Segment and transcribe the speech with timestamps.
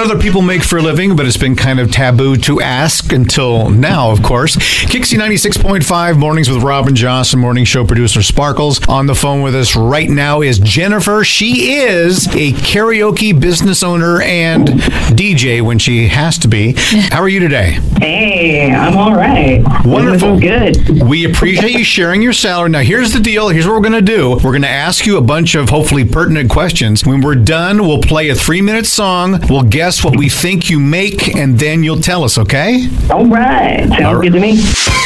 [0.00, 3.12] What other people make for a living, but it's been kind of taboo to ask
[3.12, 4.56] until now, of course.
[4.56, 8.80] Kixie 96.5 Mornings with Rob and Joss and morning show producer Sparkles.
[8.88, 11.22] On the phone with us right now is Jennifer.
[11.22, 16.76] She is a karaoke business owner and DJ when she has to be.
[17.10, 17.72] How are you today?
[17.98, 19.62] Hey, I'm all right.
[19.84, 20.40] Wonderful.
[20.40, 21.02] Good.
[21.02, 22.70] We appreciate you sharing your salary.
[22.70, 23.50] Now, here's the deal.
[23.50, 24.30] Here's what we're going to do.
[24.30, 27.04] We're going to ask you a bunch of hopefully pertinent questions.
[27.04, 29.38] When we're done, we'll play a three minute song.
[29.50, 32.86] We'll guess what we think you make, and then you'll tell us, okay?
[33.10, 33.88] All right.
[33.88, 34.22] Sounds All right.
[34.22, 34.56] good to me.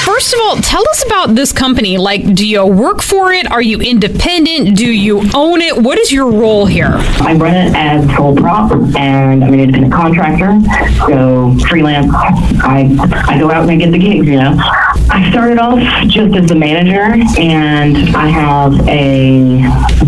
[0.05, 1.97] First of all, tell us about this company.
[1.97, 3.51] Like, do you work for it?
[3.51, 4.77] Are you independent?
[4.77, 5.79] Do you own it?
[5.79, 6.91] What is your role here?
[7.21, 10.61] I run it as sole prop, and I'm an independent contractor,
[11.09, 12.13] so freelance.
[12.13, 12.95] I
[13.27, 14.27] I go out and I get the gigs.
[14.27, 14.57] You know,
[15.11, 15.79] I started off
[16.09, 19.61] just as the manager, and I have a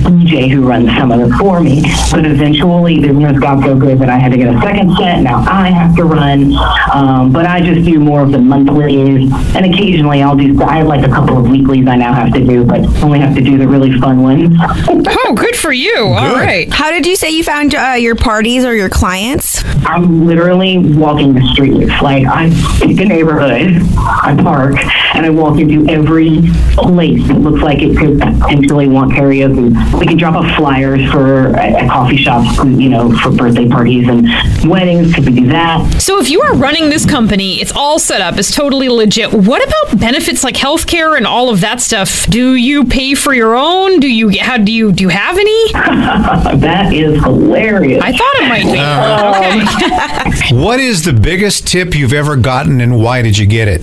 [0.06, 1.83] DJ who runs some of it for me.
[2.11, 5.21] But eventually, the business got so good that I had to get a second set.
[5.22, 6.55] Now I have to run,
[6.93, 10.61] um, but I just do more of the monthlies, and occasionally I'll do.
[10.62, 13.34] I have like a couple of weeklies I now have to do, but only have
[13.34, 14.56] to do the really fun ones.
[14.88, 15.97] Oh, good for you.
[15.97, 16.72] All right.
[16.72, 19.62] How did you say you found uh, your parties or your clients?
[19.87, 21.93] I'm literally walking the streets.
[22.03, 22.50] Like I
[22.81, 24.75] pick a neighborhood, I park,
[25.16, 26.43] and I walk into every
[26.75, 29.99] place that looks like it could potentially want karaoke.
[29.99, 34.09] We can drop off flyers for at, at coffee shops, you know, for birthday parties
[34.09, 34.28] and
[34.69, 35.15] weddings.
[35.15, 36.00] Could we do that?
[36.03, 39.32] So, if you are running this company, it's all set up, it's totally legit.
[39.32, 42.26] What about benefits like healthcare and all of that stuff?
[42.26, 44.00] Do you pay for your own?
[44.00, 45.72] Do you how do you do you have any?
[45.72, 48.03] that is hilarious.
[48.03, 50.50] I thought it might be.
[50.50, 50.56] okay.
[50.66, 53.82] What is the biggest tip you've ever gotten, and why did you get it?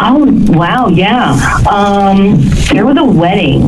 [0.00, 1.32] Oh wow, yeah.
[1.70, 2.40] Um,
[2.72, 3.62] there was a wedding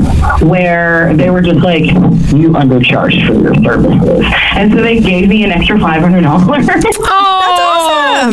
[0.49, 5.45] where they were just like, "You undercharged for your services," and so they gave me
[5.45, 6.25] an extra five hundred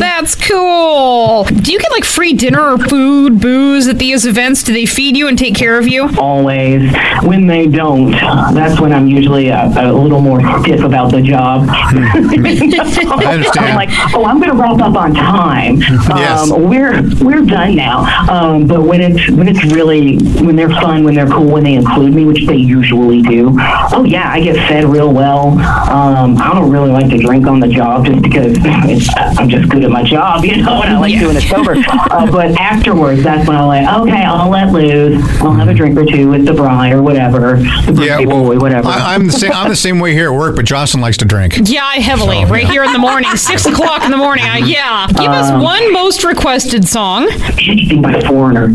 [0.00, 1.44] That's cool.
[1.44, 4.62] Do you get like free dinner or food, booze at these events?
[4.62, 6.08] Do they feed you and take care of you?
[6.18, 6.92] always.
[7.22, 11.66] When they don't, that's when I'm usually a, a little more stiff about the job.
[11.68, 12.08] I
[13.32, 13.66] understand.
[13.66, 15.80] I'm like, oh, I'm going to wrap up on time.
[16.12, 16.50] Yes.
[16.50, 18.04] Um, we're we're done now.
[18.30, 21.74] Um, but when it's when it's really when they're fun, when they're cool, when they
[21.74, 23.56] include me, which they usually do.
[23.92, 25.48] Oh yeah, I get fed real well.
[25.90, 29.08] Um, I don't really like to drink on the job just because it's,
[29.38, 31.76] I'm just good at my job, you know, and I like doing it sober.
[32.12, 35.22] Uh, but afterwards, that's when I'm like, okay, I'll let loose.
[35.40, 38.88] I'll have a drink or two with the bride or whatever, the birthday boy, whatever.
[38.88, 39.52] I, I'm the same.
[39.52, 41.54] I'm the same way here at work, but Jocelyn likes to drink.
[41.64, 42.44] Yeah, I heavily.
[42.44, 44.44] right here in the morning, six o'clock in the morning.
[44.44, 45.06] I, yeah.
[45.08, 47.28] Give us one most requested song.
[47.30, 48.68] anything by Foreigner.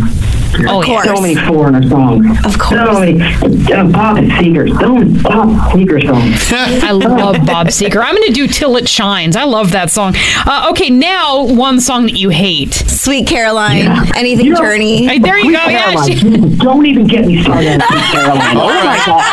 [0.67, 1.03] Oh, yeah.
[1.03, 2.25] So many Foreigner songs.
[2.45, 2.79] Of course.
[2.81, 3.21] So many.
[3.21, 4.67] Uh, Bob Seger.
[4.79, 6.51] So many Bob Seger songs.
[6.83, 8.01] I love Bob Seger.
[8.03, 9.35] I'm going to do Till It Shines.
[9.35, 10.13] I love that song.
[10.45, 12.73] Uh, okay, now one song that you hate.
[12.73, 15.05] Sweet Caroline, anything You know- journey.
[15.05, 15.69] Hey, there you Sweet go.
[15.69, 18.57] Yeah, she- Don't even get me started on Sweet Caroline.
[18.57, 19.23] Oh my God.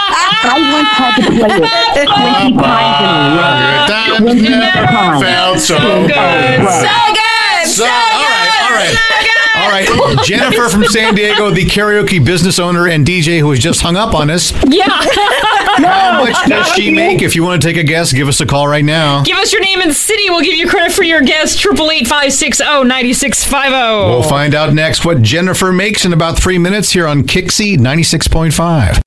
[0.47, 1.56] I once had to play
[2.03, 4.75] it 20 times in a row.
[4.79, 5.23] 20 times.
[5.23, 6.11] Felt so good.
[6.69, 7.67] so good.
[7.67, 7.91] So, good.
[7.91, 8.94] all right, all right.
[9.56, 10.19] All right.
[10.25, 14.15] Jennifer from San Diego, the karaoke business owner and DJ who has just hung up
[14.15, 14.53] on us.
[14.67, 14.89] yeah.
[15.77, 17.21] How much does she make?
[17.23, 19.25] If you want to take a guess, give us a call right now.
[19.25, 20.31] give us your name and city.
[20.31, 21.56] We'll give you credit for your guess.
[21.56, 24.09] Triple eight five six zero ninety six five zero.
[24.11, 29.00] We'll find out next what Jennifer makes in about three minutes here on Kixie 96.5.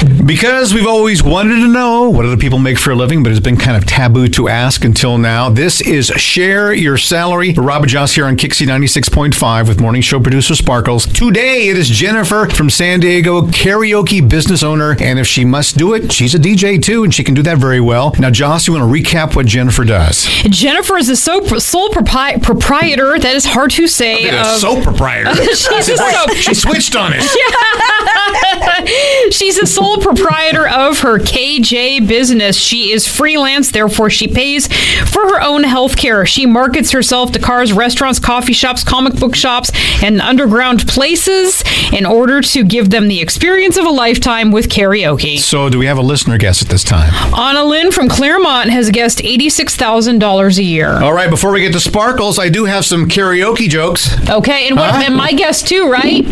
[0.00, 3.40] Because we've always wanted to know what other people make for a living, but it's
[3.40, 5.50] been kind of taboo to ask until now.
[5.50, 7.52] This is Share Your Salary.
[7.52, 11.04] Rob Joss here on Kixie 96.5 with morning show producer Sparkles.
[11.06, 14.96] Today it is Jennifer from San Diego, karaoke business owner.
[15.00, 17.58] And if she must do it, she's a DJ too, and she can do that
[17.58, 18.14] very well.
[18.18, 20.24] Now, Joss, you want to recap what Jennifer does?
[20.44, 23.18] Jennifer is the sole, sole propri- proprietor.
[23.18, 24.28] That is hard to say.
[24.30, 25.34] A of- soap proprietor.
[25.44, 26.30] She's a soap.
[26.36, 27.22] she switched on it.
[29.32, 32.56] She's a sole proprietor of her KJ business.
[32.56, 34.66] She is freelance, therefore, she pays
[35.10, 36.24] for her own health care.
[36.26, 39.70] She markets herself to cars, restaurants, coffee shops, comic book shops,
[40.02, 45.38] and underground places in order to give them the experience of a lifetime with karaoke.
[45.38, 47.12] So, do we have a listener guess at this time?
[47.34, 50.90] Anna Lynn from Claremont has guessed $86,000 a year.
[51.02, 54.08] All right, before we get to Sparkles, I do have some karaoke jokes.
[54.28, 55.02] Okay, and, what, Huh?
[55.06, 56.24] and my guess too, right?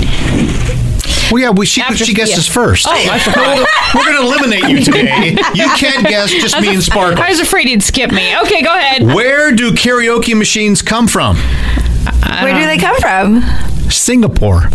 [1.31, 2.55] Well, yeah, we, she, After- she guesses yeah.
[2.55, 2.87] first.
[2.89, 3.67] Oh, I forgot.
[3.95, 5.31] We're going to eliminate you today.
[5.55, 7.21] You can't guess, just I was me and af- Sparkles.
[7.21, 8.37] I was afraid he'd skip me.
[8.39, 9.03] Okay, go ahead.
[9.03, 11.37] Where do karaoke machines come from?
[11.37, 13.43] Where do they come from?
[13.91, 14.69] Singapore.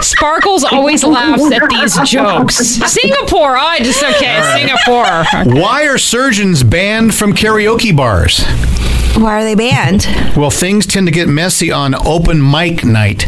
[0.00, 2.56] Sparkles always laughs at these jokes.
[2.56, 3.56] Singapore.
[3.56, 4.40] Oh, I just okay.
[4.56, 5.60] Singapore.
[5.60, 8.44] Why are surgeons banned from karaoke bars?
[9.16, 10.06] Why are they banned?
[10.36, 13.26] Well, things tend to get messy on open mic night.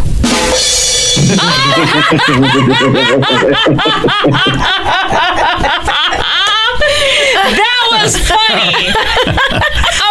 [7.44, 8.90] That was funny.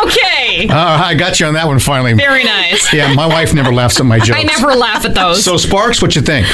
[0.06, 0.68] okay.
[0.70, 2.14] Uh, I got you on that one finally.
[2.14, 2.92] Very nice.
[2.94, 4.40] Yeah, my wife never laughs at my jokes.
[4.40, 5.44] I never laugh at those.
[5.44, 6.48] So, Sparks, what you think?